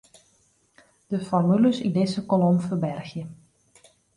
[1.11, 3.23] De formules yn dizze kolom ferbergje.